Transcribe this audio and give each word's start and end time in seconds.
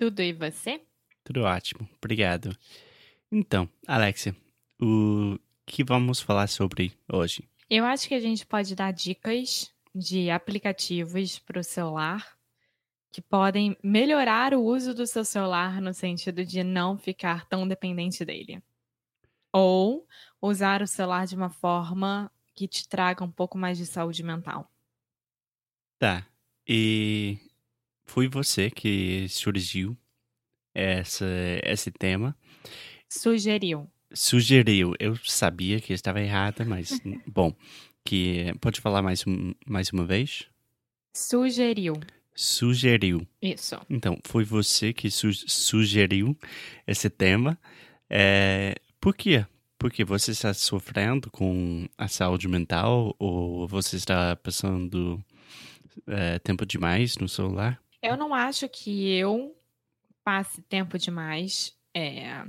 tudo 0.00 0.22
e 0.22 0.32
você? 0.32 0.80
Tudo 1.22 1.42
ótimo, 1.42 1.86
obrigado. 1.98 2.56
Então, 3.30 3.68
Alexia, 3.86 4.34
o 4.80 5.38
que 5.66 5.84
vamos 5.84 6.22
falar 6.22 6.46
sobre 6.46 6.90
hoje? 7.06 7.46
Eu 7.68 7.84
acho 7.84 8.08
que 8.08 8.14
a 8.14 8.20
gente 8.20 8.46
pode 8.46 8.74
dar 8.74 8.94
dicas 8.94 9.70
de 9.94 10.30
aplicativos 10.30 11.38
para 11.38 11.60
o 11.60 11.62
celular 11.62 12.34
que 13.12 13.20
podem 13.20 13.76
melhorar 13.82 14.54
o 14.54 14.64
uso 14.64 14.94
do 14.94 15.06
seu 15.06 15.22
celular 15.22 15.82
no 15.82 15.92
sentido 15.92 16.46
de 16.46 16.64
não 16.64 16.96
ficar 16.96 17.44
tão 17.44 17.68
dependente 17.68 18.24
dele. 18.24 18.62
Ou 19.52 20.08
usar 20.40 20.80
o 20.80 20.86
celular 20.86 21.26
de 21.26 21.36
uma 21.36 21.50
forma 21.50 22.32
que 22.54 22.66
te 22.66 22.88
traga 22.88 23.22
um 23.22 23.30
pouco 23.30 23.58
mais 23.58 23.76
de 23.76 23.84
saúde 23.84 24.22
mental. 24.22 24.66
Tá. 25.98 26.26
E 26.66 27.38
foi 28.10 28.26
você 28.26 28.68
que 28.68 29.28
surgiu 29.28 29.96
essa, 30.74 31.24
esse 31.62 31.92
tema. 31.92 32.36
Sugeriu. 33.08 33.88
Sugeriu. 34.12 34.94
Eu 34.98 35.14
sabia 35.24 35.80
que 35.80 35.92
estava 35.92 36.20
errada, 36.20 36.64
mas 36.64 37.00
bom. 37.24 37.54
Que 38.04 38.52
pode 38.60 38.80
falar 38.80 39.00
mais, 39.00 39.24
um, 39.24 39.54
mais 39.64 39.90
uma 39.90 40.04
vez? 40.04 40.48
Sugeriu. 41.14 41.94
Sugeriu. 42.34 43.24
Isso. 43.40 43.80
Então, 43.88 44.18
foi 44.24 44.42
você 44.42 44.92
que 44.92 45.08
su 45.08 45.32
sugeriu 45.32 46.36
esse 46.88 47.08
tema. 47.08 47.56
É, 48.08 48.74
por 49.00 49.14
quê? 49.14 49.46
Porque 49.78 50.04
você 50.04 50.32
está 50.32 50.52
sofrendo 50.52 51.30
com 51.30 51.88
a 51.96 52.08
saúde 52.08 52.48
mental 52.48 53.14
ou 53.20 53.68
você 53.68 53.94
está 53.94 54.34
passando 54.34 55.24
é, 56.08 56.40
tempo 56.40 56.66
demais 56.66 57.16
no 57.16 57.28
celular? 57.28 57.80
Eu 58.02 58.16
não 58.16 58.34
acho 58.34 58.68
que 58.68 59.12
eu 59.14 59.54
passe 60.24 60.62
tempo 60.62 60.98
demais 60.98 61.74
é, 61.94 62.44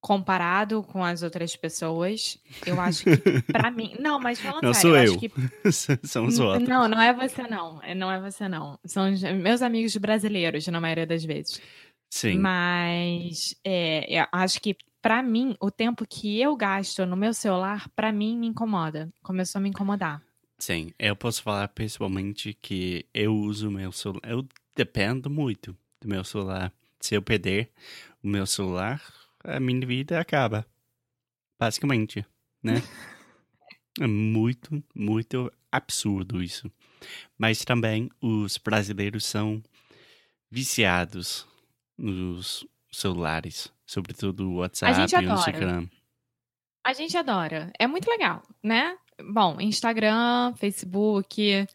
comparado 0.00 0.82
com 0.82 1.04
as 1.04 1.22
outras 1.22 1.54
pessoas. 1.56 2.38
Eu 2.66 2.80
acho 2.80 3.04
que, 3.04 3.42
pra 3.52 3.70
mim. 3.70 3.94
Não, 4.00 4.18
mas 4.18 4.40
falando 4.40 4.62
Não 4.62 4.74
sério, 4.74 4.90
sou 4.90 4.96
eu 4.96 5.04
eu. 5.04 5.10
acho 5.12 5.18
que. 5.20 6.06
São 6.06 6.26
os 6.26 6.38
outros. 6.38 6.68
Não, 6.68 6.88
não 6.88 7.00
é 7.00 7.12
você, 7.12 7.42
não. 7.42 7.82
É, 7.82 7.94
Não 7.94 8.10
é 8.10 8.20
você, 8.20 8.48
não. 8.48 8.78
São 8.84 9.04
meus 9.36 9.62
amigos 9.62 9.96
brasileiros, 9.96 10.66
na 10.68 10.80
maioria 10.80 11.06
das 11.06 11.24
vezes. 11.24 11.60
Sim. 12.10 12.38
Mas 12.38 13.54
é, 13.64 14.20
eu 14.22 14.26
acho 14.32 14.60
que, 14.60 14.76
pra 15.02 15.22
mim, 15.22 15.54
o 15.60 15.70
tempo 15.70 16.06
que 16.08 16.40
eu 16.40 16.56
gasto 16.56 17.04
no 17.04 17.16
meu 17.16 17.34
celular, 17.34 17.88
pra 17.94 18.10
mim, 18.10 18.36
me 18.38 18.46
incomoda. 18.46 19.10
Começou 19.22 19.58
a 19.58 19.62
me 19.62 19.68
incomodar. 19.68 20.22
Sim, 20.58 20.90
eu 20.98 21.14
posso 21.14 21.40
falar 21.42 21.68
pessoalmente 21.68 22.52
que 22.60 23.06
eu 23.14 23.32
uso 23.34 23.70
meu 23.70 23.92
celular. 23.92 24.22
Eu 24.28 24.44
dependo 24.78 25.28
muito 25.28 25.76
do 26.00 26.08
meu 26.08 26.22
celular. 26.22 26.72
Se 27.00 27.16
eu 27.16 27.20
perder 27.20 27.68
o 28.22 28.28
meu 28.28 28.46
celular, 28.46 29.02
a 29.42 29.58
minha 29.58 29.84
vida 29.84 30.20
acaba. 30.20 30.64
Basicamente, 31.58 32.24
né? 32.62 32.74
é 34.00 34.06
muito, 34.06 34.80
muito 34.94 35.52
absurdo 35.72 36.40
isso. 36.40 36.70
Mas 37.36 37.64
também 37.64 38.08
os 38.20 38.56
brasileiros 38.56 39.24
são 39.24 39.60
viciados 40.48 41.44
nos 41.96 42.64
celulares, 42.92 43.72
sobretudo 43.84 44.48
o 44.48 44.56
WhatsApp 44.58 45.12
e 45.12 45.26
o. 45.26 45.34
Instagram. 45.34 45.88
A 46.84 46.92
gente 46.92 47.16
adora. 47.16 47.72
É 47.76 47.88
muito 47.88 48.08
legal, 48.08 48.44
né? 48.62 48.96
Bom, 49.32 49.60
Instagram, 49.60 50.54
Facebook, 50.54 51.66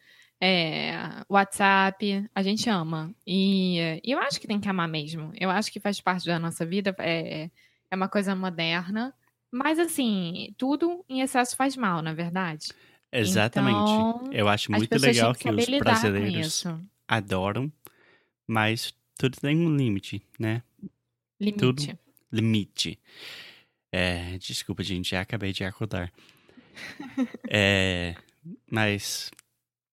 é, 0.46 1.24
WhatsApp, 1.26 2.28
a 2.34 2.42
gente 2.42 2.68
ama. 2.68 3.14
E, 3.26 3.78
e 4.04 4.12
eu 4.12 4.18
acho 4.18 4.38
que 4.38 4.46
tem 4.46 4.60
que 4.60 4.68
amar 4.68 4.86
mesmo. 4.86 5.32
Eu 5.40 5.48
acho 5.48 5.72
que 5.72 5.80
faz 5.80 6.02
parte 6.02 6.26
da 6.26 6.38
nossa 6.38 6.66
vida, 6.66 6.94
é, 6.98 7.48
é 7.90 7.96
uma 7.96 8.08
coisa 8.10 8.36
moderna. 8.36 9.14
Mas, 9.50 9.78
assim, 9.78 10.54
tudo 10.58 11.02
em 11.08 11.22
excesso 11.22 11.56
faz 11.56 11.78
mal, 11.78 12.02
na 12.02 12.12
verdade. 12.12 12.66
Exatamente. 13.10 13.78
Então, 13.78 14.24
eu 14.32 14.46
acho 14.46 14.70
muito 14.70 14.94
legal 14.98 15.32
que 15.32 15.44
que 15.44 15.50
os 15.50 15.78
brasileiros 15.78 16.64
adoram, 17.08 17.72
mas 18.46 18.92
tudo 19.16 19.40
tem 19.40 19.56
um 19.56 19.74
limite, 19.74 20.20
né? 20.38 20.62
Limite. 21.40 21.58
tudo. 21.58 21.98
Limite. 22.30 22.98
É, 23.90 24.36
desculpa, 24.36 24.82
gente, 24.82 25.12
já 25.12 25.22
acabei 25.22 25.54
de 25.54 25.64
acordar. 25.64 26.12
É, 27.48 28.16
mas 28.68 29.30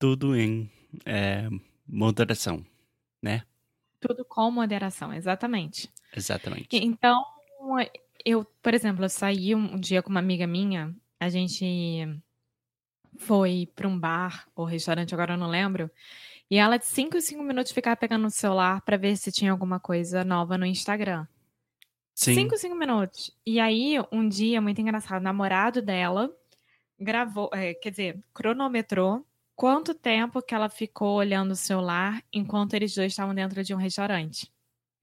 tudo 0.02 0.36
em 0.36 0.68
é, 1.06 1.48
moderação, 1.88 2.66
né? 3.22 3.44
Tudo 4.00 4.26
com 4.26 4.50
moderação, 4.50 5.14
exatamente. 5.14 5.92
Exatamente. 6.12 6.68
Então, 6.72 7.24
eu, 8.26 8.44
por 8.64 8.74
exemplo, 8.74 9.06
eu 9.06 9.10
saí 9.10 9.54
um 9.54 9.80
dia 9.80 10.02
com 10.02 10.10
uma 10.10 10.20
amiga 10.20 10.48
minha, 10.48 10.92
a 11.20 11.30
gente 11.30 12.20
foi 13.20 13.70
para 13.76 13.88
um 13.88 13.98
bar 13.98 14.48
ou 14.56 14.66
restaurante, 14.66 15.14
agora 15.14 15.36
eu 15.36 15.38
não 15.38 15.48
lembro, 15.48 15.92
e 16.50 16.58
ela 16.58 16.78
de 16.78 16.86
5 16.88 17.18
em 17.18 17.22
5 17.22 17.44
minutos 17.44 17.72
ficava 17.72 17.96
pegando 17.96 18.24
no 18.24 18.32
celular 18.32 18.82
para 18.82 18.98
ver 18.98 19.16
se 19.18 19.32
tinha 19.32 19.52
alguma 19.52 19.80
coisa 19.80 20.24
nova 20.24 20.58
no 20.58 20.66
Instagram. 20.66 21.28
Sim, 22.16 22.34
5, 22.34 22.58
5 22.58 22.76
minutos. 22.76 23.32
E 23.46 23.60
aí, 23.60 23.98
um 24.12 24.28
dia, 24.28 24.60
muito 24.60 24.82
engraçado, 24.82 25.22
o 25.22 25.24
namorado 25.24 25.80
dela 25.80 26.36
gravou, 27.00 27.52
é, 27.54 27.76
quer 27.76 27.92
dizer, 27.92 28.24
cronometrou 28.34 29.24
quanto 29.62 29.94
tempo 29.94 30.42
que 30.42 30.56
ela 30.56 30.70
ficou 30.70 31.18
olhando 31.18 31.52
o 31.52 31.56
celular 31.56 32.24
enquanto 32.34 32.74
eles 32.74 32.96
dois 32.96 33.12
estavam 33.12 33.36
dentro 33.36 33.64
de 33.64 33.76
um 33.76 33.78
restaurante. 33.78 34.52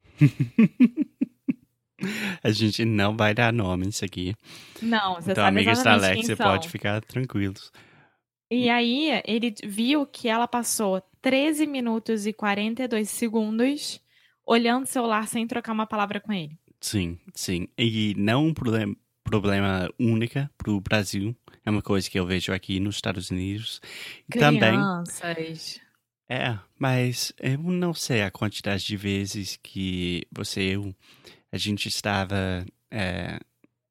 a 2.43 2.51
gente 2.51 2.85
não 2.85 3.17
vai 3.17 3.33
dar 3.33 3.53
nomes 3.53 4.03
aqui. 4.03 4.35
Não, 4.83 5.15
você 5.15 5.31
Então, 5.31 5.45
sabe 5.45 5.61
amigas 5.61 5.85
da 5.85 6.13
quem 6.13 6.25
são. 6.25 6.37
pode 6.37 6.69
ficar 6.69 7.01
tranquilos. 7.03 7.71
E 8.51 8.69
aí, 8.69 9.23
ele 9.25 9.55
viu 9.63 10.05
que 10.05 10.27
ela 10.27 10.49
passou 10.49 11.01
13 11.23 11.65
minutos 11.65 12.27
e 12.27 12.33
42 12.33 13.09
segundos 13.09 14.01
olhando 14.45 14.83
o 14.83 14.89
celular 14.89 15.29
sem 15.29 15.47
trocar 15.47 15.73
uma 15.73 15.87
palavra 15.87 16.21
com 16.21 16.33
ele. 16.33 16.59
Sim, 16.81 17.17
sim. 17.33 17.69
E 17.79 18.13
não 18.17 18.47
um 18.47 18.55
problema, 18.55 18.97
problema 19.29 19.91
única 19.99 20.51
pro 20.57 20.81
Brasil. 20.81 21.37
É 21.65 21.71
uma 21.71 21.83
coisa 21.83 22.09
que 22.09 22.19
eu 22.19 22.25
vejo 22.25 22.51
aqui 22.51 22.81
nos 22.81 22.97
Estados 22.97 23.31
Unidos. 23.31 23.81
Também. 24.31 24.71
Crianças. 24.71 25.81
É, 26.29 26.59
mas 26.79 27.33
eu 27.39 27.59
não 27.59 27.93
sei 27.93 28.23
a 28.23 28.31
quantidade 28.31 28.85
de 28.85 28.97
vezes 28.97 29.59
que 29.63 30.27
você 30.31 30.61
e 30.63 30.73
eu, 30.73 30.95
a 31.53 31.57
gente 31.57 31.89
estava, 31.89 32.67
é, 32.91 33.39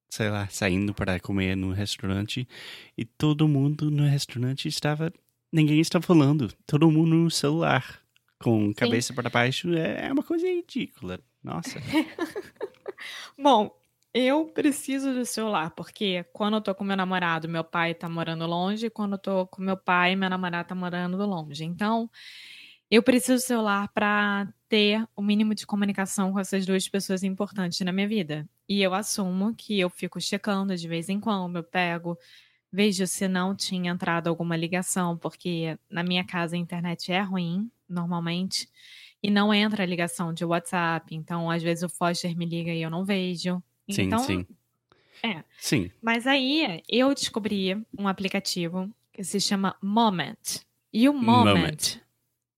sei 0.10 0.30
lá, 0.30 0.48
saindo 0.48 0.94
para 0.94 1.19
comer 1.19 1.56
no 1.56 1.72
restaurante 1.72 2.48
e 2.95 3.06
todo 3.06 3.48
mundo 3.48 3.90
no 3.90 4.07
restaurante 4.07 4.68
estava, 4.68 5.12
ninguém 5.51 5.80
estava 5.80 6.06
falando, 6.06 6.51
todo 6.66 6.92
mundo 6.92 7.16
no 7.16 7.31
celular, 7.31 8.01
com 8.40 8.72
cabeça 8.74 9.13
para 9.13 9.30
baixo, 9.30 9.74
é, 9.74 10.07
é 10.07 10.13
uma 10.13 10.24
coisa 10.24 10.48
ridícula. 10.48 11.19
Nossa. 11.44 11.80
Bom, 13.38 13.72
eu 14.18 14.46
preciso 14.48 15.14
do 15.14 15.25
celular, 15.25 15.72
porque 15.72 16.25
quando 16.34 16.56
eu 16.56 16.62
tô 16.62 16.74
com 16.74 16.84
meu 16.84 16.98
namorado, 16.98 17.48
meu 17.48 17.64
pai 17.64 17.94
tá 17.94 18.10
morando 18.10 18.48
longe, 18.48 18.90
quando 18.90 19.14
eu 19.14 19.19
tô 19.19 19.48
com 19.48 19.62
meu 19.62 19.78
pai, 19.78 20.16
meu 20.16 20.30
namorado 20.30 20.69
tá 20.69 20.75
morando 20.75 21.18
longe. 21.18 21.64
Então, 21.64 22.10
eu 22.90 23.04
preciso 23.04 23.36
do 23.36 23.46
celular 23.46 23.90
para 23.94 24.52
ter 24.69 25.08
o 25.16 25.22
mínimo 25.22 25.54
de 25.54 25.68
comunicação 25.68 26.31
com 26.31 26.40
essas 26.40 26.66
duas 26.66 26.88
pessoas 26.90 27.24
importantes 27.24 27.80
na 27.81 27.92
minha 27.92 28.08
vida. 28.08 28.50
E 28.68 28.81
eu 28.81 28.94
assumo 28.94 29.54
que 29.56 29.80
eu 29.80 29.90
fico 29.90 30.19
checando 30.19 30.75
de 30.75 30.88
vez 30.88 31.10
em 31.10 31.19
quando, 31.19 31.58
eu 31.58 31.64
pego, 31.64 32.18
vejo 32.72 33.06
se 33.08 33.28
não 33.28 33.56
tinha 33.56 33.92
entrado 33.92 34.28
alguma 34.28 34.56
ligação, 34.58 35.18
porque 35.18 35.78
na 35.90 36.04
minha 36.04 36.25
casa 36.25 36.56
a 36.56 36.60
internet 36.60 37.12
é 37.12 37.22
ruim, 37.22 37.69
normalmente, 37.88 38.68
e 39.22 39.30
não 39.30 39.54
entra 39.54 39.86
ligação 39.86 40.34
de 40.34 40.46
WhatsApp. 40.46 41.16
Então, 41.16 41.52
às 41.52 41.62
vezes 41.64 41.84
o 41.84 41.90
Foster 41.90 42.36
me 42.38 42.46
liga 42.46 42.72
e 42.72 42.81
eu 42.81 42.90
não 42.90 43.06
vejo. 43.06 43.62
Sim, 43.89 44.04
então, 44.04 44.19
sim. 44.19 44.45
É. 45.24 45.44
Sim. 45.60 45.92
Mas 46.01 46.28
aí 46.28 46.81
eu 46.88 47.13
descobri 47.13 47.75
um 47.98 48.07
aplicativo 48.07 48.89
que 49.12 49.24
se 49.24 49.39
chama 49.39 49.75
Moment. 49.81 50.62
E 50.94 51.10
o 51.10 51.13
Moment, 51.13 51.54
Moment. 51.56 52.01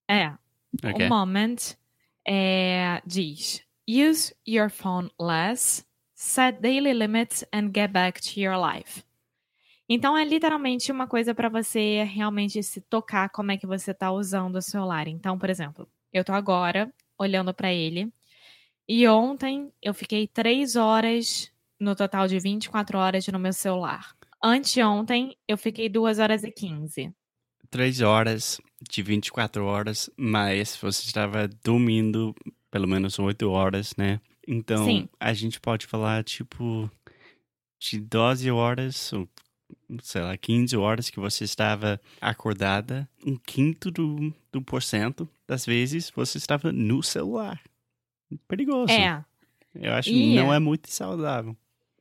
é, 0.08 0.32
Ok. 0.84 1.06
o 1.06 1.08
Moment 1.08 1.56
é, 2.26 3.02
diz: 3.06 3.62
Use 3.88 4.34
your 4.46 4.70
phone 4.70 5.10
less, 5.20 5.84
set 6.14 6.60
daily 6.60 6.92
limits 6.92 7.44
and 7.52 7.70
get 7.74 7.90
back 7.90 8.20
to 8.20 8.40
your 8.40 8.56
life. 8.56 9.02
Então 9.88 10.16
é 10.16 10.24
literalmente 10.24 10.92
uma 10.92 11.06
coisa 11.08 11.34
para 11.34 11.48
você 11.48 12.04
realmente 12.04 12.62
se 12.62 12.80
tocar 12.80 13.28
como 13.30 13.50
é 13.50 13.56
que 13.56 13.66
você 13.66 13.92
tá 13.92 14.12
usando 14.12 14.56
o 14.56 14.62
celular. 14.62 15.08
Então, 15.08 15.36
por 15.36 15.50
exemplo, 15.50 15.88
eu 16.12 16.24
tô 16.24 16.32
agora 16.32 16.92
olhando 17.18 17.52
para 17.52 17.72
ele 17.72 18.12
e 18.88 19.06
ontem 19.08 19.72
eu 19.82 19.94
fiquei 19.94 20.26
três 20.26 20.76
horas 20.76 21.50
no 21.78 21.96
total 21.96 22.28
de 22.28 22.38
24 22.38 22.98
horas 22.98 23.26
no 23.28 23.38
meu 23.38 23.52
celular. 23.52 24.14
Anteontem 24.42 25.36
eu 25.46 25.58
fiquei 25.58 25.88
2 25.88 26.18
horas 26.18 26.44
e 26.44 26.50
15. 26.50 27.12
Três 27.70 28.00
horas 28.00 28.60
de 28.82 29.02
24 29.02 29.64
horas, 29.64 30.10
mas 30.16 30.76
você 30.76 31.06
estava 31.06 31.48
dormindo 31.62 32.34
pelo 32.70 32.88
menos 32.88 33.18
oito 33.18 33.50
horas, 33.50 33.94
né? 33.96 34.20
Então, 34.46 34.84
Sim. 34.84 35.08
a 35.18 35.32
gente 35.32 35.60
pode 35.60 35.86
falar, 35.86 36.24
tipo, 36.24 36.90
de 37.78 38.00
12 38.00 38.50
horas, 38.50 39.12
ou 39.12 39.28
sei 40.02 40.22
lá, 40.22 40.36
15 40.36 40.76
horas 40.76 41.10
que 41.10 41.20
você 41.20 41.44
estava 41.44 42.00
acordada. 42.20 43.08
Um 43.24 43.36
quinto 43.36 43.90
do, 43.90 44.32
do 44.50 44.62
porcento 44.62 45.28
das 45.46 45.66
vezes 45.66 46.10
você 46.14 46.38
estava 46.38 46.72
no 46.72 47.02
celular. 47.02 47.60
Perigoso. 48.48 48.92
É, 48.92 49.24
Eu 49.74 49.92
acho 49.94 50.08
E- 50.10 50.12
que 50.12 50.34
não 50.36 50.52
é 50.52 50.58
muito 50.58 50.90
saudável. 50.90 51.56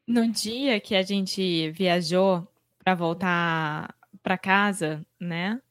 no 0.07 0.27
dia 0.31 0.79
que 0.79 0.95
a 0.95 1.03
gente 1.03 1.69
viajou 1.71 2.47
para 2.83 2.95
voltar 2.95 3.95
para 4.23 4.37
casa, 4.37 5.05
né? 5.19 5.61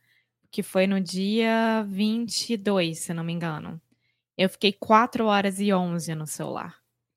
Que 0.50 0.62
foi 0.62 0.87
no 0.87 1.00
dia 1.00 1.84
22, 1.88 3.00
se 3.00 3.12
não 3.12 3.25
me 3.25 3.32
engano. 3.32 3.81
Eu 4.37 4.49
fiquei 4.49 4.72
4 4.72 5.26
horas 5.26 5.58
e 5.60 5.72
11 5.72 6.14
no 6.14 6.26
celular. 6.26 6.76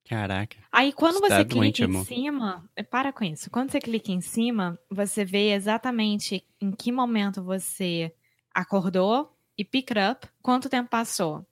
Caraca. 0.09 0.57
Aí 0.71 0.91
quando 0.91 1.19
Você 1.19 1.29
tá 1.29 1.37
você 1.37 1.43
doente, 1.45 1.75
clica 1.77 1.81
em 1.91 1.95
amor. 1.95 2.05
cima, 2.05 2.69
eh, 2.75 2.83
para 2.83 3.13
com 3.13 3.23
isso. 3.23 3.49
Quando 3.49 3.71
você 3.71 3.79
clica 3.79 4.11
em 4.11 4.19
cima, 4.19 4.77
você 4.89 5.23
vê 5.23 5.51
exatamente 5.53 6.43
em 6.59 6.71
que 6.71 6.91
momento 6.91 7.41
você 7.43 8.13
acordou 8.53 9.37
e 9.57 9.63
pick 9.63 9.91
up, 9.91 10.27
quanto 10.41 10.67
tempo 10.69 10.89
passou. 10.89 11.45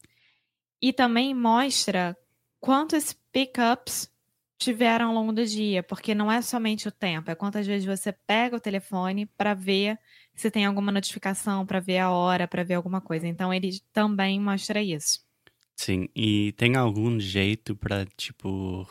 E 0.82 0.94
também 0.94 1.34
mostra 1.34 2.18
quantos 2.60 3.14
pickups 3.32 4.10
tiveram 4.58 5.08
ao 5.08 5.14
longo 5.14 5.32
do 5.32 5.46
dia, 5.46 5.82
porque 5.82 6.14
não 6.14 6.30
é 6.30 6.42
somente 6.42 6.88
o 6.88 6.92
tempo, 6.92 7.32
é 7.32 7.36
quantas 7.36 7.66
vezes 7.66 7.86
você 7.86 8.12
pega 8.12 8.58
o 8.58 8.60
telefone 8.60 9.26
para 9.26 9.54
ver 9.54 9.98
se 10.36 10.52
tem 10.52 10.66
alguma 10.66 10.92
notificação, 10.92 11.66
para 11.66 11.80
ver 11.80 12.00
a 12.00 12.12
hora, 12.12 12.48
para 12.48 12.64
ver 12.64 12.74
alguma 12.74 13.00
coisa. 13.00 13.28
Então 13.28 13.54
ele 13.54 13.80
também 13.94 14.40
mostra 14.40 14.82
isso. 14.82 15.22
Sim, 15.76 16.10
e 16.14 16.52
tem 16.54 16.76
algum 16.76 17.20
jeito 17.20 17.74
pra, 17.74 18.06
tipo, 18.18 18.86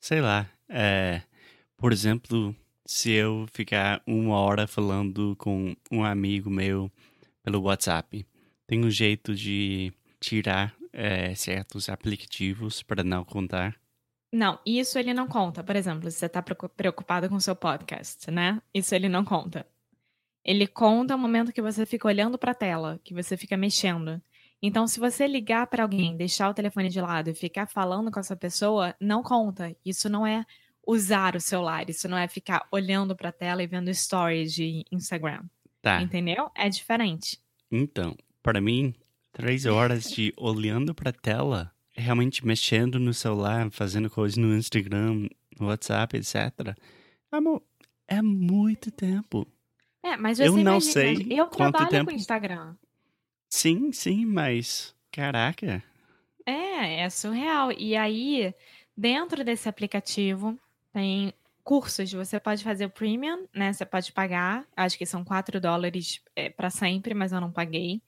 sei 0.00 0.22
lá, 0.22 0.50
é, 0.68 1.20
por 1.76 1.92
exemplo, 1.92 2.56
se 2.86 3.10
eu 3.10 3.46
ficar 3.52 4.02
uma 4.06 4.38
hora 4.38 4.66
falando 4.66 5.36
com 5.36 5.76
um 5.92 6.02
amigo 6.02 6.48
meu 6.48 6.90
pelo 7.42 7.60
WhatsApp, 7.60 8.26
tem 8.66 8.82
um 8.84 8.90
jeito 8.90 9.34
de 9.34 9.92
tirar 10.18 10.74
é, 10.92 11.34
certos 11.34 11.88
aplicativos 11.88 12.82
para 12.82 13.02
não 13.02 13.24
contar? 13.24 13.76
Não, 14.32 14.58
isso 14.64 14.98
ele 14.98 15.14
não 15.14 15.26
conta. 15.26 15.64
Por 15.64 15.74
exemplo, 15.74 16.10
se 16.10 16.18
você 16.18 16.26
está 16.26 16.42
preocupado 16.42 17.28
com 17.28 17.36
o 17.36 17.40
seu 17.40 17.56
podcast, 17.56 18.30
né? 18.30 18.60
Isso 18.74 18.94
ele 18.94 19.08
não 19.08 19.24
conta. 19.24 19.66
Ele 20.44 20.66
conta 20.66 21.16
o 21.16 21.18
momento 21.18 21.52
que 21.52 21.62
você 21.62 21.86
fica 21.86 22.06
olhando 22.06 22.38
para 22.38 22.52
a 22.52 22.54
tela, 22.54 23.00
que 23.02 23.14
você 23.14 23.36
fica 23.36 23.56
mexendo. 23.56 24.20
Então, 24.60 24.86
se 24.86 24.98
você 24.98 25.26
ligar 25.26 25.66
para 25.66 25.82
alguém, 25.82 26.16
deixar 26.16 26.48
o 26.50 26.54
telefone 26.54 26.88
de 26.88 27.00
lado 27.00 27.30
e 27.30 27.34
ficar 27.34 27.66
falando 27.66 28.10
com 28.10 28.18
essa 28.18 28.36
pessoa, 28.36 28.94
não 29.00 29.22
conta. 29.22 29.74
Isso 29.84 30.08
não 30.08 30.26
é 30.26 30.44
usar 30.86 31.36
o 31.36 31.40
celular, 31.40 31.88
isso 31.88 32.08
não 32.08 32.16
é 32.16 32.26
ficar 32.26 32.66
olhando 32.72 33.14
para 33.14 33.28
a 33.28 33.32
tela 33.32 33.62
e 33.62 33.66
vendo 33.66 33.92
stories 33.92 34.52
de 34.52 34.84
Instagram. 34.90 35.44
Tá, 35.80 36.02
Entendeu? 36.02 36.50
É 36.54 36.68
diferente. 36.68 37.38
então, 37.70 38.16
para 38.42 38.60
mim, 38.60 38.94
três 39.38 39.66
horas 39.66 40.10
de 40.10 40.32
olhando 40.36 40.92
pra 40.94 41.12
tela, 41.12 41.72
realmente 41.96 42.44
mexendo 42.44 42.98
no 42.98 43.14
celular, 43.14 43.70
fazendo 43.70 44.10
coisas 44.10 44.36
no 44.36 44.54
Instagram, 44.56 45.28
no 45.58 45.66
WhatsApp, 45.68 46.16
etc. 46.16 46.76
Amor, 47.30 47.62
é 48.08 48.20
muito 48.20 48.90
tempo. 48.90 49.46
É, 50.02 50.16
mas 50.16 50.40
Eu 50.40 50.52
não 50.52 50.58
imagina, 50.60 50.92
sei 50.92 51.26
eu 51.30 51.46
quanto 51.46 51.72
trabalho 51.76 51.88
tempo- 51.90 52.10
com 52.10 52.16
Instagram. 52.16 52.74
Sim, 53.48 53.92
sim, 53.92 54.24
mas. 54.26 54.94
Caraca. 55.12 55.82
É, 56.44 57.00
é 57.02 57.10
surreal. 57.10 57.72
E 57.72 57.96
aí, 57.96 58.54
dentro 58.96 59.44
desse 59.44 59.68
aplicativo, 59.68 60.58
tem 60.92 61.32
cursos. 61.64 62.12
Você 62.12 62.38
pode 62.40 62.62
fazer 62.64 62.86
o 62.86 62.90
premium, 62.90 63.46
né? 63.54 63.72
Você 63.72 63.84
pode 63.86 64.12
pagar. 64.12 64.64
Acho 64.76 64.96
que 64.98 65.06
são 65.06 65.24
4 65.24 65.60
dólares 65.60 66.20
é, 66.36 66.48
para 66.50 66.70
sempre, 66.70 67.14
mas 67.14 67.32
eu 67.32 67.40
não 67.40 67.50
paguei. 67.52 68.00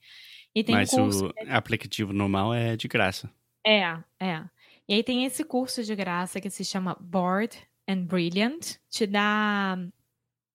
E 0.53 0.63
tem 0.63 0.75
mas 0.75 0.89
curso. 0.89 1.27
o 1.27 1.33
aplicativo 1.49 2.11
normal 2.11 2.53
é 2.53 2.75
de 2.75 2.87
graça. 2.87 3.29
É, 3.65 3.81
é. 4.19 4.43
E 4.87 4.93
aí 4.93 5.03
tem 5.03 5.25
esse 5.25 5.43
curso 5.43 5.83
de 5.83 5.95
graça 5.95 6.41
que 6.41 6.49
se 6.49 6.65
chama 6.65 6.97
Bored 6.99 7.57
and 7.87 8.03
Brilliant. 8.03 8.77
Te 8.89 9.07
dá 9.07 9.77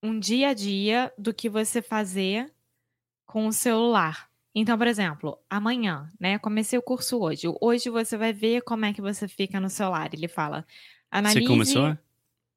um 0.03 0.19
dia 0.19 0.51
a 0.51 0.55
dia 0.55 1.13
do 1.17 1.33
que 1.33 1.49
você 1.49 1.81
fazer 1.81 2.53
com 3.25 3.47
o 3.47 3.53
celular. 3.53 4.29
Então, 4.55 4.77
por 4.77 4.87
exemplo, 4.87 5.39
amanhã, 5.49 6.09
né? 6.19 6.39
Comecei 6.39 6.79
o 6.79 6.83
curso 6.83 7.19
hoje. 7.21 7.47
Hoje 7.61 7.91
você 7.91 8.17
vai 8.17 8.33
ver 8.33 8.63
como 8.63 8.85
é 8.85 8.93
que 8.93 9.03
você 9.03 9.29
fica 9.29 9.61
no 9.61 9.69
celular. 9.71 10.09
Ele 10.13 10.29
fala. 10.29 10.67
Analise. 11.11 11.41
Você 11.41 11.47
começou? 11.47 11.99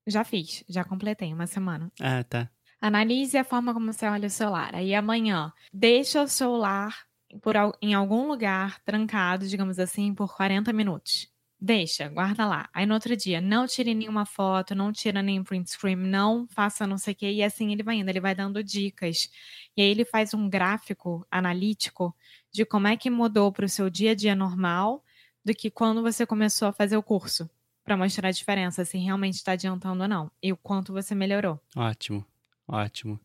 Já 0.08 0.24
fiz, 0.24 0.64
já 0.68 0.84
completei 0.84 1.34
uma 1.34 1.46
semana. 1.46 1.92
Ah, 2.00 2.24
tá. 2.24 2.50
Analise 2.82 3.38
a 3.38 3.44
forma 3.44 3.74
como 3.74 3.92
você 3.92 4.08
olha 4.08 4.28
o 4.28 4.30
celular. 4.30 4.74
Aí 4.74 4.96
amanhã, 4.96 5.54
deixa 5.74 6.24
o 6.24 6.28
celular 6.28 7.09
por, 7.42 7.56
em 7.82 7.94
algum 7.94 8.28
lugar 8.28 8.80
trancado, 8.82 9.48
digamos 9.48 9.80
assim, 9.80 10.14
por 10.14 10.36
40 10.36 10.74
minutos. 10.74 11.28
Deixa, 11.62 12.08
guarda 12.08 12.46
lá. 12.46 12.70
Aí 12.74 12.86
no 12.86 12.94
outro 12.94 13.18
dia, 13.18 13.42
não 13.42 13.68
tire 13.68 13.94
nenhuma 13.94 14.26
foto, 14.26 14.74
não 14.74 14.94
tira 14.94 15.22
nenhum 15.22 15.44
print 15.44 15.70
screen, 15.70 15.98
não 15.98 16.48
faça 16.48 16.88
não 16.88 16.98
sei 16.98 17.14
o 17.14 17.16
quê. 17.18 17.32
E 17.32 17.44
assim 17.44 17.74
ele 17.74 17.84
vai 17.84 17.96
indo, 17.96 18.10
ele 18.10 18.22
vai 18.22 18.34
dando 18.34 18.64
dicas. 18.64 19.30
E 19.76 19.82
aí 19.82 19.90
ele 19.90 20.06
faz 20.06 20.34
um 20.34 20.50
gráfico 20.50 21.28
analítico 21.30 22.16
de 22.50 22.64
como 22.64 22.88
é 22.88 22.96
que 22.96 23.10
mudou 23.10 23.52
para 23.52 23.66
o 23.66 23.70
seu 23.70 23.90
dia 23.90 24.12
a 24.12 24.16
dia 24.16 24.36
normal 24.36 25.04
do 25.44 25.54
que 25.54 25.70
quando 25.70 26.02
você 26.02 26.26
começou 26.26 26.70
a 26.70 26.74
fazer 26.74 26.96
o 26.96 27.04
curso. 27.04 27.50
Para 27.84 27.98
mostrar 27.98 28.30
a 28.30 28.32
diferença, 28.32 28.86
se 28.86 28.98
realmente 28.98 29.36
está 29.36 29.52
adiantando 29.52 30.04
ou 30.04 30.08
não. 30.08 30.32
E 30.42 30.54
o 30.54 30.58
quanto 30.58 30.94
você 30.94 31.14
melhorou. 31.14 31.60
Ótimo. 31.76 32.26
Ótimo. 32.66 33.20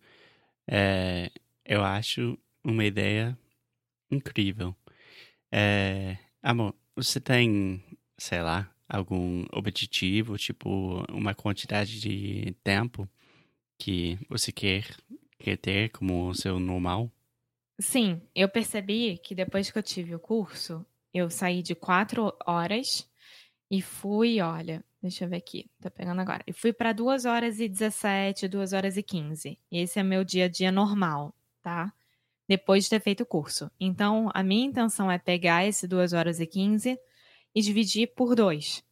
É, 0.67 1.31
eu 1.65 1.85
acho 1.85 2.37
uma 2.65 2.85
ideia 2.85 3.39
incrível. 4.11 4.75
É, 5.53 6.17
amor, 6.43 6.75
você 6.97 7.21
tem, 7.21 7.83
sei 8.19 8.43
lá, 8.43 8.71
algum 8.89 9.45
objetivo, 9.53 10.37
tipo, 10.37 11.05
uma 11.11 11.35
quantidade 11.35 12.01
de 12.01 12.55
tempo 12.63 13.09
que 13.79 14.19
você 14.29 14.53
quer, 14.53 14.85
quer 15.39 15.57
ter 15.57 15.91
como 15.91 16.35
seu 16.35 16.59
normal? 16.59 17.11
Sim, 17.81 18.21
eu 18.35 18.49
percebi 18.49 19.19
que 19.19 19.35
depois 19.35 19.71
que 19.71 19.79
eu 19.79 19.83
tive 19.83 20.15
o 20.15 20.21
curso, 20.21 20.87
eu 21.13 21.29
saí 21.29 21.63
de 21.63 21.75
quatro 21.75 22.33
horas 22.47 23.09
e 23.71 23.83
fui, 23.83 24.41
olha, 24.41 24.85
deixa 25.03 25.25
eu 25.25 25.29
ver 25.29 25.37
aqui, 25.37 25.71
tô 25.81 25.91
pegando 25.91 26.21
agora. 26.21 26.45
E 26.47 26.53
fui 26.53 26.73
para 26.73 26.93
2 26.93 27.25
horas 27.25 27.59
e 27.59 27.69
17, 27.69 28.47
2 28.49 28.73
horas 28.73 28.97
e 28.97 29.03
15. 29.03 29.59
Esse 29.71 29.99
é 29.99 30.03
meu 30.03 30.23
dia 30.25 30.45
a 30.45 30.49
dia 30.49 30.71
normal, 30.71 31.35
tá? 31.63 31.93
Depois 32.49 32.85
de 32.85 32.91
ter 32.91 33.01
feito 33.01 33.23
o 33.23 33.27
curso. 33.27 33.71
Então, 33.81 34.31
a 34.35 34.43
minha 34.43 34.67
intenção 34.67 35.11
é 35.11 35.19
pegar 35.19 35.65
esse 35.65 35.89
2 35.89 36.13
horas 36.13 36.41
e 36.41 36.47
15 36.47 36.99
e 37.55 37.61
dividir 37.61 38.09
por 38.15 38.35
dois. 38.35 38.85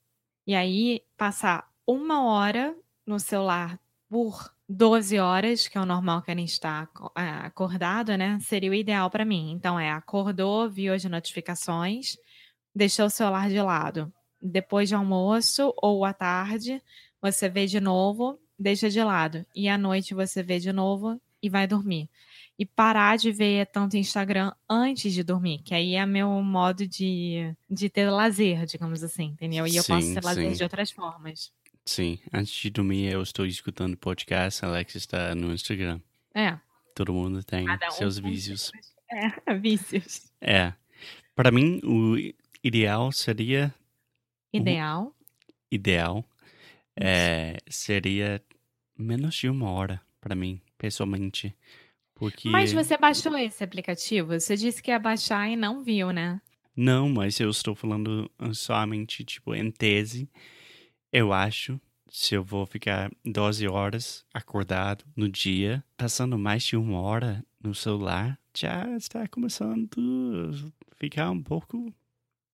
E 0.46 0.54
aí, 0.54 1.02
passar 1.16 1.68
uma 1.86 2.24
hora 2.24 2.74
no 3.06 3.18
celular 3.18 3.78
por 4.08 4.52
12 4.68 5.18
horas, 5.18 5.68
que 5.68 5.76
é 5.76 5.80
o 5.80 5.86
normal 5.86 6.22
que 6.22 6.30
a 6.30 6.34
gente 6.34 6.52
está 6.52 6.88
ah, 7.14 7.46
acordado, 7.46 8.16
né? 8.16 8.38
Seria 8.40 8.70
o 8.70 8.74
ideal 8.74 9.10
para 9.10 9.24
mim. 9.24 9.52
Então, 9.52 9.78
é 9.78 9.90
acordou, 9.90 10.70
viu 10.70 10.94
as 10.94 11.04
notificações, 11.04 12.16
deixou 12.74 13.06
o 13.06 13.10
celular 13.10 13.48
de 13.48 13.60
lado. 13.60 14.12
depois 14.40 14.88
de 14.88 14.94
almoço 14.94 15.72
ou 15.76 16.04
à 16.04 16.12
tarde, 16.12 16.82
você 17.20 17.48
vê 17.48 17.66
de 17.66 17.80
novo, 17.80 18.40
deixa 18.58 18.90
de 18.90 19.02
lado. 19.02 19.46
E 19.54 19.68
à 19.68 19.78
noite 19.78 20.14
você 20.14 20.42
vê 20.42 20.58
de 20.58 20.72
novo 20.72 21.20
e 21.40 21.48
vai 21.48 21.66
dormir. 21.66 22.08
E 22.62 22.66
parar 22.66 23.18
de 23.18 23.32
ver 23.32 23.66
tanto 23.66 23.96
Instagram 23.96 24.52
antes 24.70 25.12
de 25.12 25.24
dormir, 25.24 25.58
que 25.64 25.74
aí 25.74 25.96
é 25.96 26.06
meu 26.06 26.28
modo 26.42 26.86
de, 26.86 27.52
de 27.68 27.88
ter 27.90 28.08
lazer, 28.08 28.64
digamos 28.66 29.02
assim, 29.02 29.24
entendeu? 29.24 29.66
E 29.66 29.74
eu 29.74 29.82
Sim, 29.82 29.92
posso 29.94 30.14
ter 30.14 30.24
lazer 30.24 30.50
sim. 30.50 30.56
de 30.56 30.62
outras 30.62 30.92
formas. 30.92 31.52
Sim, 31.84 32.20
antes 32.32 32.52
de 32.52 32.70
dormir 32.70 33.12
eu 33.12 33.20
estou 33.20 33.44
escutando 33.44 33.96
podcast, 33.96 34.64
Alex 34.64 34.94
está 34.94 35.34
no 35.34 35.52
Instagram. 35.52 36.00
É, 36.32 36.56
Todo 36.94 37.12
mundo 37.12 37.42
tem 37.42 37.64
cada 37.64 37.90
seus 37.90 38.18
vícios. 38.18 38.70
É, 39.10 39.54
vícios. 39.58 40.30
É. 40.40 40.72
Para 41.34 41.50
mim, 41.50 41.80
o 41.82 42.16
ideal 42.62 43.10
seria 43.10 43.74
Ideal. 44.52 45.12
ideal 45.68 46.24
é, 46.94 47.56
seria 47.68 48.40
menos 48.96 49.34
de 49.34 49.48
uma 49.48 49.68
hora 49.70 50.00
para 50.20 50.36
mim, 50.36 50.60
pessoalmente. 50.78 51.52
Porque 52.14 52.48
Mas 52.48 52.72
você 52.72 52.96
baixou 52.96 53.36
esse 53.36 53.62
aplicativo? 53.64 54.38
Você 54.38 54.56
disse 54.56 54.82
que 54.82 54.90
ia 54.90 54.98
baixar 54.98 55.48
e 55.48 55.56
não 55.56 55.82
viu, 55.82 56.12
né? 56.12 56.40
não, 56.74 57.08
mas 57.08 57.38
eu 57.38 57.50
estou 57.50 57.74
falando 57.74 58.30
somente 58.54 59.24
tipo 59.24 59.54
em 59.54 59.70
tese. 59.70 60.28
Eu 61.12 61.32
acho 61.32 61.80
se 62.10 62.34
eu 62.34 62.44
vou 62.44 62.66
ficar 62.66 63.10
12 63.24 63.66
horas 63.66 64.24
acordado 64.34 65.04
no 65.16 65.28
dia, 65.28 65.82
passando 65.96 66.38
mais 66.38 66.62
de 66.62 66.76
uma 66.76 67.00
hora 67.00 67.42
no 67.62 67.74
celular, 67.74 68.38
já 68.54 68.86
está 68.96 69.26
começando 69.26 69.88
a 70.90 70.94
ficar 70.94 71.30
um 71.30 71.42
pouco 71.42 71.92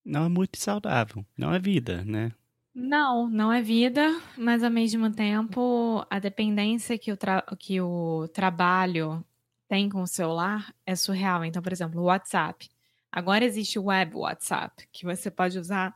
não 0.09 0.25
é 0.25 0.29
muito 0.29 0.59
saudável. 0.59 1.25
Não 1.37 1.53
é 1.53 1.59
vida, 1.59 2.03
né? 2.05 2.33
Não, 2.75 3.29
não 3.29 3.53
é 3.53 3.61
vida, 3.61 4.21
mas 4.37 4.63
ao 4.63 4.71
mesmo 4.71 5.11
tempo 5.11 6.07
a 6.09 6.19
dependência 6.19 6.97
que 6.97 7.13
o, 7.13 7.19
que 7.59 7.81
o 7.81 8.29
trabalho 8.29 9.23
tem 9.69 9.89
com 9.89 10.03
o 10.03 10.07
celular 10.07 10.75
é 10.87 10.97
surreal. 10.97 11.45
Então, 11.45 11.63
por 11.63 11.73
exemplo, 11.73 12.01
o 12.01 12.05
WhatsApp. 12.05 12.69
Agora 13.13 13.45
existe 13.45 13.79
o 13.79 13.85
web 13.85 14.17
WhatsApp, 14.17 14.89
que 14.93 15.05
você 15.05 15.31
pode 15.31 15.59
usar 15.59 15.95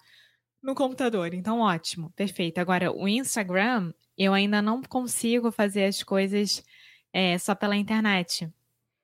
no 0.63 0.75
computador. 0.75 1.35
Então, 1.35 1.61
ótimo, 1.61 2.11
perfeito. 2.11 2.59
Agora, 2.59 2.93
o 2.93 3.09
Instagram, 3.09 3.93
eu 4.17 4.33
ainda 4.33 4.63
não 4.63 4.83
consigo 4.83 5.51
fazer 5.51 5.85
as 5.85 6.03
coisas 6.03 6.63
é, 7.13 7.37
só 7.39 7.55
pela 7.55 7.77
internet. 7.77 8.49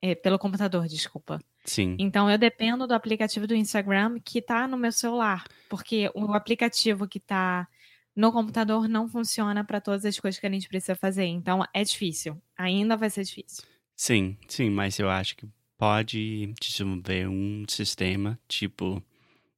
É, 0.01 0.15
pelo 0.15 0.39
computador, 0.39 0.87
desculpa. 0.87 1.41
Sim. 1.65 1.97
Então 1.99 2.31
eu 2.31 2.39
dependo 2.39 2.87
do 2.87 2.95
aplicativo 2.95 3.47
do 3.47 3.55
Instagram 3.55 4.19
que 4.25 4.41
tá 4.41 4.67
no 4.67 4.77
meu 4.77 4.91
celular, 4.91 5.45
porque 5.69 6.11
o 6.15 6.33
aplicativo 6.33 7.07
que 7.07 7.21
tá 7.21 7.69
no 8.17 8.33
computador 8.33 8.89
não 8.89 9.09
funciona 9.09 9.63
para 9.63 9.81
todas 9.81 10.05
as 10.05 10.19
coisas 10.19 10.41
que 10.41 10.47
a 10.47 10.51
gente 10.51 10.69
precisa 10.69 10.95
fazer. 10.95 11.27
Então 11.27 11.63
é 11.75 11.85
difícil, 11.85 12.41
ainda 12.57 12.97
vai 12.97 13.11
ser 13.11 13.23
difícil. 13.23 13.65
Sim, 14.01 14.37
sim, 14.47 14.71
mas 14.71 14.97
eu 15.01 15.11
acho 15.11 15.37
que 15.37 15.49
pode 15.77 16.55
desenvolver 16.61 17.29
um 17.29 17.65
sistema 17.69 18.39
tipo, 18.47 19.03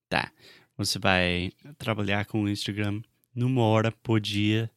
tá, 0.08 0.32
você 0.78 0.98
vai 0.98 1.52
trabalhar 1.76 2.24
com 2.24 2.44
o 2.44 2.48
Instagram 2.48 3.02
numa 3.34 3.60
hora 3.62 3.92
por 3.92 4.18
dia 4.18 4.70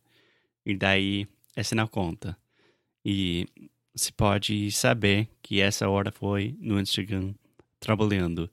e 0.66 0.76
daí 0.76 1.26
essa 1.56 1.76
não 1.76 1.88
conta. 1.88 2.38
E 3.06 3.48
você 3.96 4.12
pode 4.12 4.70
saber 4.74 5.30
que 5.42 5.62
essa 5.62 5.88
hora 5.90 6.12
foi 6.12 6.58
no 6.60 6.78
Instagram 6.78 7.34
trabalhando, 7.80 8.50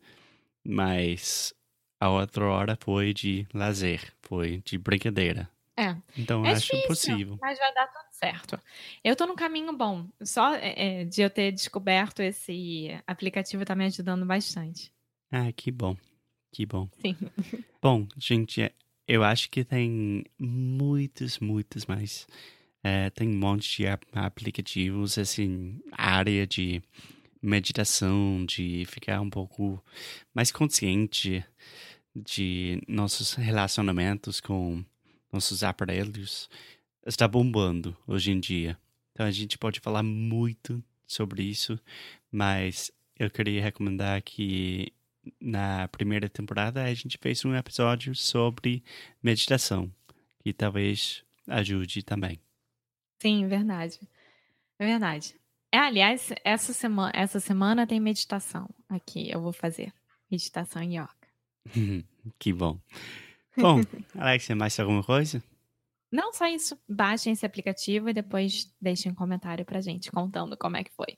mas 0.64 1.52
a 1.98 2.08
outra 2.08 2.44
hora 2.44 2.78
foi 2.80 3.12
de 3.12 3.48
lazer, 3.52 4.14
foi 4.22 4.62
de 4.64 4.78
brincadeira. 4.78 5.50
É. 5.76 5.96
Então 6.16 6.44
É 6.44 6.50
eu 6.50 6.52
acho 6.52 6.66
difícil, 6.66 6.86
possível. 6.86 7.38
mas 7.40 7.58
vai 7.58 7.72
dar 7.74 7.86
tudo 7.86 8.06
certo. 8.12 8.60
Eu 9.02 9.16
tô 9.16 9.26
no 9.26 9.34
caminho 9.34 9.74
bom. 9.76 10.06
Só 10.22 10.54
é, 10.54 11.00
é, 11.00 11.04
de 11.04 11.22
eu 11.22 11.30
ter 11.30 11.52
descoberto 11.52 12.20
esse 12.20 12.88
aplicativo 13.06 13.64
tá 13.64 13.74
me 13.74 13.86
ajudando 13.86 14.26
bastante. 14.26 14.92
Ah, 15.30 15.50
que 15.52 15.70
bom. 15.70 15.96
Que 16.52 16.66
bom. 16.66 16.88
Sim. 17.00 17.16
Bom, 17.80 18.06
gente, 18.18 18.60
é- 18.60 18.72
eu 19.08 19.24
acho 19.24 19.48
que 19.48 19.64
tem 19.64 20.24
muitos, 20.38 21.38
muitos 21.38 21.86
mais. 21.86 22.26
É, 22.82 23.08
tem 23.10 23.28
um 23.28 23.38
monte 23.38 23.76
de 23.78 23.86
ap- 23.86 24.02
aplicativos, 24.12 25.16
assim, 25.16 25.80
área 25.92 26.46
de 26.46 26.82
meditação, 27.40 28.44
de 28.44 28.84
ficar 28.86 29.20
um 29.20 29.30
pouco 29.30 29.82
mais 30.34 30.50
consciente 30.52 31.42
de 32.14 32.82
nossos 32.88 33.34
relacionamentos 33.34 34.40
com 34.40 34.84
nossos 35.32 35.62
aparelhos. 35.62 36.48
Está 37.06 37.26
bombando 37.26 37.96
hoje 38.06 38.30
em 38.30 38.40
dia. 38.40 38.78
Então 39.12 39.26
a 39.26 39.30
gente 39.30 39.58
pode 39.58 39.80
falar 39.80 40.02
muito 40.02 40.82
sobre 41.06 41.42
isso, 41.42 41.78
mas 42.30 42.92
eu 43.18 43.30
queria 43.30 43.62
recomendar 43.62 44.22
que 44.22 44.92
na 45.40 45.88
primeira 45.88 46.28
temporada 46.28 46.82
a 46.82 46.94
gente 46.94 47.18
fez 47.20 47.44
um 47.44 47.54
episódio 47.54 48.14
sobre 48.14 48.82
meditação, 49.22 49.92
que 50.42 50.52
talvez 50.52 51.24
ajude 51.46 52.02
também. 52.02 52.40
Sim, 53.20 53.46
verdade. 53.46 54.00
É 54.78 54.86
verdade. 54.86 55.34
É, 55.72 55.78
aliás, 55.78 56.32
essa 56.42 56.72
semana, 56.72 57.12
essa 57.14 57.38
semana 57.38 57.86
tem 57.86 58.00
meditação 58.00 58.68
aqui. 58.88 59.30
Eu 59.30 59.40
vou 59.40 59.52
fazer 59.52 59.92
meditação 60.30 60.82
em 60.82 60.98
yoga. 60.98 61.10
que 62.38 62.52
bom. 62.52 62.80
Bom, 63.56 63.80
Alexia, 64.18 64.54
mais 64.56 64.78
alguma 64.78 65.02
coisa? 65.02 65.42
Não 66.12 66.32
só 66.32 66.46
isso. 66.48 66.76
Baixem 66.88 67.32
esse 67.32 67.46
aplicativo 67.46 68.08
e 68.08 68.12
depois 68.12 68.72
deixem 68.80 69.12
um 69.12 69.14
comentário 69.14 69.64
pra 69.64 69.80
gente 69.80 70.10
contando 70.10 70.56
como 70.56 70.76
é 70.76 70.84
que 70.84 70.90
foi. 70.92 71.16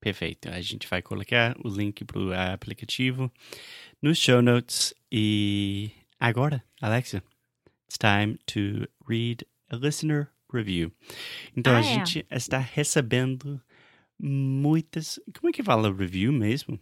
Perfeito. 0.00 0.48
A 0.48 0.60
gente 0.60 0.88
vai 0.88 1.00
colocar 1.00 1.56
o 1.64 1.68
link 1.68 2.04
para 2.04 2.18
o 2.18 2.32
aplicativo 2.32 3.30
nos 4.00 4.18
show 4.18 4.42
notes. 4.42 4.92
E 5.12 5.92
agora, 6.18 6.62
Alexa, 6.80 7.22
it's 7.86 7.96
time 7.98 8.36
to 8.46 8.88
read 9.08 9.46
a 9.70 9.76
listener 9.76 10.28
review. 10.52 10.92
Então 11.56 11.72
Ah, 11.74 11.76
a 11.76 11.80
é. 11.80 11.84
gente 11.84 12.26
está 12.28 12.58
recebendo 12.58 13.62
muitas. 14.18 15.20
Como 15.38 15.50
é 15.50 15.52
que 15.52 15.62
fala 15.62 15.94
review 15.94 16.32
mesmo? 16.32 16.80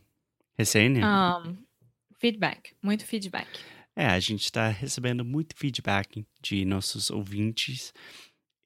Resenha? 0.57 1.07
Um, 1.07 1.57
feedback. 2.19 2.75
Muito 2.83 3.05
feedback. 3.05 3.49
É, 3.97 4.07
a 4.07 4.21
gente 4.21 4.45
está 4.45 4.69
recebendo 4.69 5.25
muito 5.25 5.55
feedback 5.57 6.25
de 6.41 6.65
nossos 6.65 7.11
ouvintes 7.11 7.93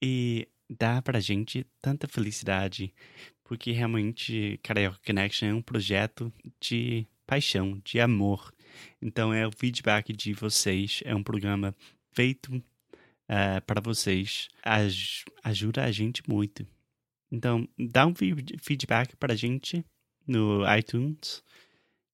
e 0.02 0.46
dá 0.68 1.00
pra 1.02 1.18
gente 1.20 1.66
tanta 1.80 2.06
felicidade, 2.06 2.94
porque 3.42 3.72
realmente 3.72 4.58
Carioca 4.62 4.98
Connection 5.04 5.48
é 5.48 5.54
um 5.54 5.62
projeto 5.62 6.32
de 6.60 7.06
paixão, 7.26 7.80
de 7.84 8.00
amor. 8.00 8.52
Então 9.00 9.32
é 9.32 9.46
o 9.46 9.52
feedback 9.52 10.12
de 10.12 10.32
vocês, 10.34 11.00
é 11.04 11.14
um 11.14 11.22
programa 11.22 11.74
feito 12.12 12.62
eh, 13.28 13.60
para 13.60 13.80
vocês, 13.80 14.48
Aj- 14.62 15.24
ajuda 15.42 15.84
a 15.84 15.90
gente 15.90 16.22
muito. 16.28 16.66
Então 17.32 17.66
dá 17.78 18.06
um 18.06 18.14
fe- 18.14 18.34
feedback 18.60 19.16
pra 19.16 19.34
gente 19.34 19.84
no 20.26 20.62
iTunes. 20.76 21.42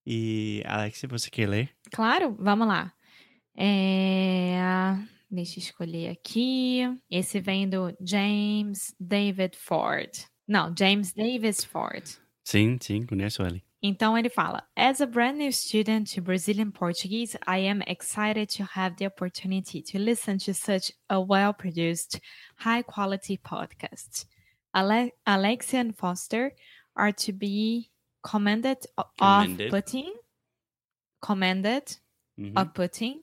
E 0.06 0.62
Alex, 0.64 1.02
você 1.08 1.28
quer 1.30 1.48
ler? 1.48 1.70
Claro, 1.92 2.34
vamos 2.38 2.66
lá. 2.66 2.92
É, 3.56 4.96
Deixa 5.30 5.58
eu 5.58 5.62
escolher 5.62 6.08
aqui. 6.10 6.80
Esse 7.10 7.40
vem 7.40 7.68
do 7.68 7.96
James 8.00 8.94
David 8.98 9.56
Ford. 9.56 10.10
Não, 10.48 10.74
James 10.76 11.12
Davis 11.12 11.64
Ford. 11.64 12.02
Sim, 12.44 12.78
sim, 12.80 13.06
conheço 13.06 13.42
ele. 13.42 13.62
Então 13.82 14.18
ele 14.18 14.28
fala: 14.28 14.62
As 14.76 15.00
a 15.00 15.06
brand 15.06 15.36
new 15.36 15.52
student 15.52 16.12
to 16.14 16.20
Brazilian 16.20 16.70
Portuguese, 16.72 17.38
I 17.46 17.68
am 17.68 17.80
excited 17.86 18.48
to 18.56 18.64
have 18.74 18.96
the 18.96 19.06
opportunity 19.06 19.80
to 19.82 19.98
listen 19.98 20.36
to 20.38 20.52
such 20.52 20.92
a 21.08 21.18
well 21.20 21.54
produced, 21.54 22.20
high 22.58 22.82
quality 22.82 23.38
podcast. 23.38 24.26
Ale- 24.74 25.12
Alexia 25.24 25.80
and 25.80 25.92
Foster 25.96 26.52
are 26.96 27.12
to 27.12 27.32
be 27.32 27.90
commended 28.22 28.78
Commended. 29.18 29.66
of 29.66 29.70
putting, 29.70 30.12
commended 31.22 31.96
Uhum. 32.38 32.52
of 32.56 32.72
putting 32.74 33.20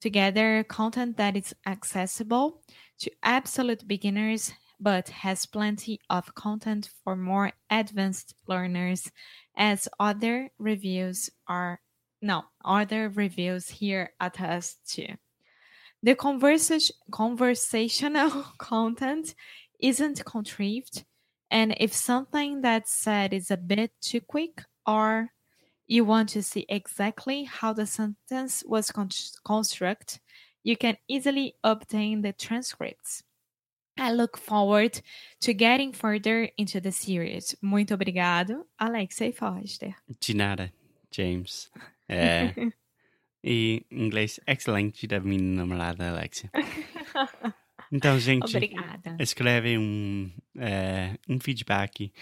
together 0.00 0.64
content 0.64 1.16
that 1.16 1.36
is 1.36 1.54
accessible 1.66 2.62
to 2.98 3.10
absolute 3.22 3.86
beginners 3.86 4.52
but 4.80 5.08
has 5.08 5.46
plenty 5.46 6.00
of 6.08 6.34
content 6.34 6.90
for 7.02 7.16
more 7.16 7.52
advanced 7.70 8.34
learners 8.46 9.10
as 9.56 9.88
other 9.98 10.50
reviews 10.58 11.30
are 11.48 11.80
no 12.22 12.44
other 12.64 13.08
reviews 13.08 13.68
here 13.68 14.12
attest 14.20 14.78
to 14.88 15.16
the 16.02 16.14
conversa- 16.14 16.92
conversational 17.10 18.30
content 18.58 19.34
isn't 19.80 20.24
contrived 20.24 21.04
and 21.50 21.74
if 21.78 21.92
something 21.92 22.60
that's 22.60 22.92
said 22.92 23.32
is 23.32 23.50
a 23.50 23.56
bit 23.56 23.90
too 24.00 24.20
quick 24.20 24.62
or 24.86 25.30
you 25.88 26.04
want 26.04 26.28
to 26.30 26.42
see 26.42 26.66
exactly 26.68 27.44
how 27.44 27.72
the 27.72 27.86
sentence 27.86 28.62
was 28.66 28.90
con- 28.92 29.08
constructed, 29.44 30.20
you 30.62 30.76
can 30.76 30.96
easily 31.08 31.54
obtain 31.64 32.22
the 32.22 32.32
transcripts. 32.32 33.24
I 33.98 34.12
look 34.12 34.36
forward 34.38 35.00
to 35.40 35.52
getting 35.52 35.92
further 35.92 36.50
into 36.56 36.80
the 36.80 36.92
series. 36.92 37.56
Muito 37.60 37.94
obrigado, 37.94 38.64
Alexia 38.78 39.32
Foster. 39.32 39.96
De 40.20 40.34
nada, 40.34 40.72
James. 41.10 41.70
É, 42.10 42.54
e 43.44 43.84
inglês 43.90 44.40
excelente 44.46 45.06
da 45.06 45.20
minha 45.20 45.42
namorada 45.42 46.08
Alexia. 46.08 46.50
Então, 47.90 48.18
gente, 48.18 48.54
Obrigada. 48.54 49.16
escreve 49.18 49.78
um, 49.78 50.30
é, 50.58 51.16
um 51.28 51.40
feedback. 51.40 52.12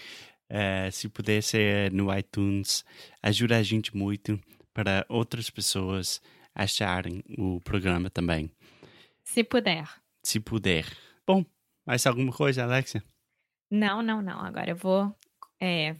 É, 0.49 0.89
se 0.91 1.09
puder 1.09 1.41
ser 1.41 1.91
no 1.91 2.15
iTunes, 2.15 2.85
ajuda 3.21 3.57
a 3.57 3.63
gente 3.63 3.95
muito 3.95 4.39
para 4.73 5.05
outras 5.09 5.49
pessoas 5.49 6.21
acharem 6.53 7.23
o 7.37 7.59
programa 7.61 8.09
também. 8.09 8.51
Se 9.23 9.43
puder. 9.43 9.89
Se 10.23 10.39
puder. 10.39 10.85
Bom, 11.25 11.45
mais 11.85 12.05
alguma 12.05 12.31
coisa, 12.31 12.63
Alexia? 12.63 13.03
Não, 13.69 14.01
não, 14.01 14.21
não. 14.21 14.39
Agora 14.39 14.69
eu 14.69 14.75
vou 14.75 15.15
é, 15.59 15.95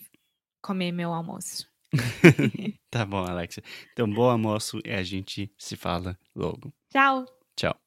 comer 0.61 0.91
meu 0.91 1.13
almoço. 1.13 1.69
tá 2.89 3.05
bom, 3.05 3.23
Alexia. 3.23 3.63
Então, 3.91 4.09
bom 4.09 4.29
almoço 4.29 4.79
e 4.85 4.91
a 4.91 5.03
gente 5.03 5.51
se 5.57 5.75
fala 5.75 6.17
logo. 6.35 6.73
Tchau. 6.91 7.25
Tchau. 7.55 7.86